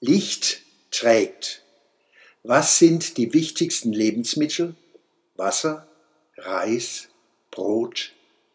Licht 0.00 0.62
trägt. 0.92 1.62
Was 2.44 2.78
sind 2.78 3.16
die 3.16 3.34
wichtigsten 3.34 3.92
Lebensmittel? 3.92 4.76
Wasser, 5.34 5.88
Reis, 6.36 7.08
Brot, 7.50 8.12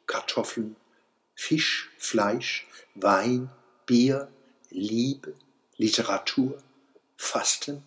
Kartoffeln, 0.07 0.77
Fisch, 1.35 1.91
Fleisch, 1.97 2.65
Wein, 2.95 3.49
Bier, 3.85 4.29
Liebe, 4.69 5.33
Literatur, 5.75 6.63
Fasten. 7.17 7.83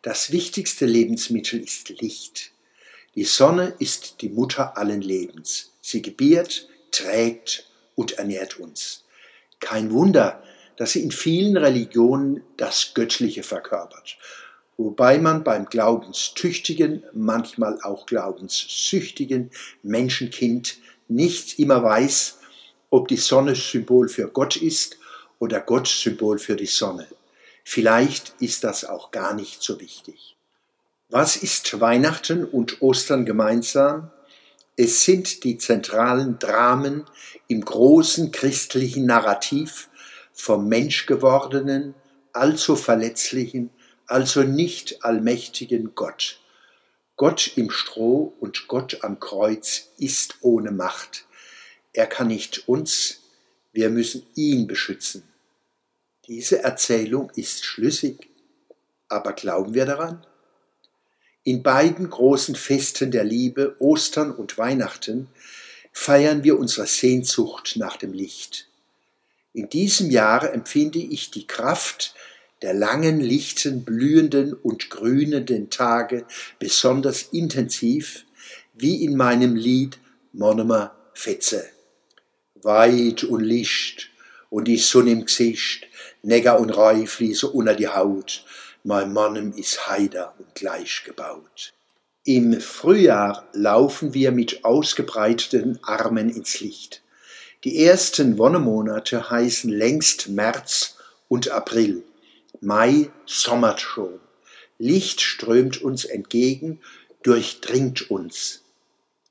Das 0.00 0.32
wichtigste 0.32 0.86
Lebensmittel 0.86 1.60
ist 1.60 1.90
Licht. 1.90 2.52
Die 3.14 3.24
Sonne 3.24 3.74
ist 3.78 4.22
die 4.22 4.30
Mutter 4.30 4.78
allen 4.78 5.02
Lebens. 5.02 5.72
Sie 5.82 6.00
gebiert, 6.00 6.66
trägt 6.92 7.70
und 7.94 8.12
ernährt 8.12 8.58
uns. 8.58 9.04
Kein 9.60 9.92
Wunder, 9.92 10.41
dass 10.76 10.92
sie 10.92 11.02
in 11.02 11.10
vielen 11.10 11.56
Religionen 11.56 12.42
das 12.56 12.92
Göttliche 12.94 13.42
verkörpert, 13.42 14.16
wobei 14.76 15.18
man 15.18 15.44
beim 15.44 15.66
glaubenstüchtigen, 15.66 17.04
manchmal 17.12 17.78
auch 17.82 18.06
glaubenssüchtigen 18.06 19.50
Menschenkind 19.82 20.78
nicht 21.08 21.58
immer 21.58 21.82
weiß, 21.82 22.38
ob 22.90 23.08
die 23.08 23.16
Sonne 23.16 23.54
Symbol 23.54 24.08
für 24.08 24.28
Gott 24.28 24.56
ist 24.56 24.98
oder 25.38 25.60
Gott 25.60 25.88
Symbol 25.88 26.38
für 26.38 26.56
die 26.56 26.66
Sonne. 26.66 27.06
Vielleicht 27.64 28.34
ist 28.40 28.64
das 28.64 28.84
auch 28.84 29.10
gar 29.10 29.34
nicht 29.34 29.62
so 29.62 29.80
wichtig. 29.80 30.36
Was 31.08 31.36
ist 31.36 31.80
Weihnachten 31.80 32.44
und 32.44 32.80
Ostern 32.80 33.24
gemeinsam? 33.24 34.10
Es 34.76 35.04
sind 35.04 35.44
die 35.44 35.58
zentralen 35.58 36.38
Dramen 36.38 37.04
im 37.48 37.62
großen 37.62 38.32
christlichen 38.32 39.04
Narrativ 39.04 39.90
vom 40.32 40.68
Menschgewordenen, 40.68 41.94
allzu 42.32 42.76
verletzlichen, 42.76 43.70
also 44.06 44.42
nicht 44.42 45.04
allmächtigen 45.04 45.94
Gott. 45.94 46.40
Gott 47.16 47.52
im 47.56 47.70
Stroh 47.70 48.34
und 48.40 48.68
Gott 48.68 49.04
am 49.04 49.20
Kreuz 49.20 49.90
ist 49.98 50.36
ohne 50.40 50.70
Macht. 50.70 51.26
Er 51.92 52.06
kann 52.06 52.28
nicht 52.28 52.68
uns, 52.68 53.20
wir 53.72 53.90
müssen 53.90 54.26
ihn 54.34 54.66
beschützen. 54.66 55.22
Diese 56.26 56.62
Erzählung 56.62 57.30
ist 57.34 57.64
schlüssig, 57.64 58.28
aber 59.08 59.34
glauben 59.34 59.74
wir 59.74 59.86
daran? 59.86 60.26
In 61.44 61.62
beiden 61.62 62.08
großen 62.08 62.54
Festen 62.54 63.10
der 63.10 63.24
Liebe, 63.24 63.76
Ostern 63.78 64.30
und 64.30 64.58
Weihnachten, 64.58 65.28
feiern 65.92 66.44
wir 66.44 66.58
unsere 66.58 66.86
Sehnsucht 66.86 67.74
nach 67.76 67.96
dem 67.96 68.12
Licht. 68.12 68.68
In 69.54 69.68
diesem 69.68 70.10
Jahre 70.10 70.52
empfinde 70.52 70.98
ich 70.98 71.30
die 71.30 71.46
Kraft 71.46 72.14
der 72.62 72.72
langen, 72.72 73.20
lichten, 73.20 73.84
blühenden 73.84 74.54
und 74.54 74.88
grünenden 74.88 75.68
Tage 75.68 76.24
besonders 76.58 77.22
intensiv, 77.32 78.24
wie 78.72 79.04
in 79.04 79.16
meinem 79.16 79.56
Lied 79.56 79.98
Monomer 80.32 80.94
Fetze. 81.12 81.68
Weit 82.62 83.24
und 83.24 83.42
Licht 83.42 84.10
und 84.48 84.68
die 84.68 84.78
Sonne 84.78 85.10
im 85.10 85.26
Gesicht, 85.26 85.86
Neger 86.22 86.58
und 86.58 86.70
Rei 86.70 87.06
fließen 87.06 87.50
unter 87.50 87.74
die 87.74 87.88
Haut, 87.88 88.44
mein 88.84 89.12
Mannem 89.12 89.52
ist 89.52 89.88
heider 89.88 90.34
und 90.38 90.54
gleich 90.54 91.02
gebaut. 91.04 91.72
Im 92.24 92.60
Frühjahr 92.60 93.48
laufen 93.52 94.14
wir 94.14 94.30
mit 94.30 94.64
ausgebreiteten 94.64 95.78
Armen 95.82 96.30
ins 96.30 96.60
Licht. 96.60 97.01
Die 97.64 97.84
ersten 97.84 98.38
Wonnemonate 98.38 99.30
heißen 99.30 99.70
längst 99.70 100.28
März 100.28 100.96
und 101.28 101.50
April. 101.50 102.02
Mai 102.60 103.10
sommert 103.24 103.80
schon. 103.80 104.18
Licht 104.78 105.20
strömt 105.20 105.80
uns 105.80 106.04
entgegen, 106.04 106.80
durchdringt 107.22 108.10
uns. 108.10 108.62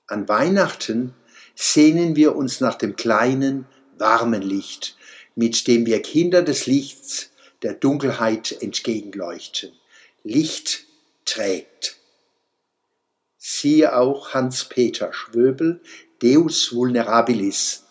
An 0.08 0.30
Weihnachten 0.30 1.14
sehnen 1.56 2.16
wir 2.16 2.38
uns 2.38 2.62
nach 2.62 2.76
dem 2.76 2.96
kleinen, 2.96 3.66
warmen 3.98 4.42
Licht, 4.42 4.96
mit 5.36 5.68
dem 5.68 5.86
wir 5.86 6.02
Kinder 6.02 6.42
des 6.42 6.68
Lichts 6.68 7.32
der 7.64 7.74
Dunkelheit 7.74 8.62
entgegenleuchten. 8.62 9.74
Licht 10.24 10.86
trägt. 11.26 11.98
Siehe 13.38 13.94
auch 13.98 14.34
Hans-Peter 14.34 15.12
Schwöbel, 15.12 15.82
Deus 16.22 16.74
Vulnerabilis, 16.74 17.84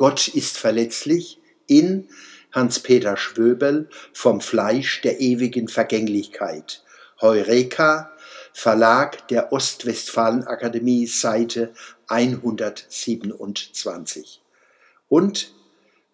Gott 0.00 0.26
ist 0.28 0.56
verletzlich 0.56 1.42
in 1.66 2.08
Hans-Peter 2.52 3.18
Schwöbel 3.18 3.90
vom 4.14 4.40
Fleisch 4.40 5.02
der 5.02 5.20
ewigen 5.20 5.68
Vergänglichkeit. 5.68 6.82
Heureka, 7.20 8.10
Verlag 8.54 9.28
der 9.28 9.52
Ostwestfalen-Akademie, 9.52 11.06
Seite 11.06 11.74
127. 12.08 14.40
Und 15.10 15.52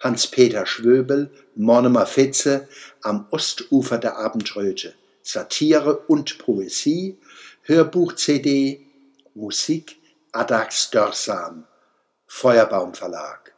Hans-Peter 0.01 0.67
Schwöbel, 0.67 1.31
Monomer 1.55 2.07
Fetze, 2.07 2.67
am 3.03 3.29
Ostufer 3.31 3.99
der 3.99 4.19
Abendröte. 4.19 4.95
Satire 5.23 5.99
und 6.09 6.39
Poesie, 6.39 7.21
Hörbuch-CD, 7.63 8.85
Musik, 9.35 10.01
Adax 10.33 10.91
Dörsam, 10.91 11.69
Feuerbaum 12.27 12.93
Verlag. 12.93 13.56